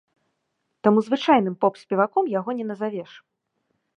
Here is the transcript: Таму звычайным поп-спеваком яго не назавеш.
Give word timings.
Таму 0.85 0.99
звычайным 1.09 1.55
поп-спеваком 1.65 2.33
яго 2.39 2.57
не 2.61 2.65
назавеш. 2.73 3.11